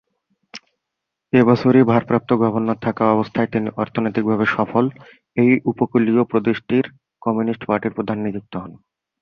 এ 1.33 1.41
বছরই 1.43 1.83
ভারপ্রাপ্ত 1.91 2.29
গভর্নর 2.41 2.77
থাকা 2.85 3.03
অবস্থায় 3.15 3.49
তিনি 3.53 3.67
অর্থনৈতিকভাবে 3.81 4.45
সফল 4.55 4.85
এই 5.37 5.51
উপকূলীয় 5.71 6.21
প্রদেশটির 6.31 6.85
কমিউনিস্ট 7.21 7.63
পার্টির 7.67 7.95
প্রধান 7.97 8.17
নিযুক্ত 8.25 8.53
হন। 8.61 8.71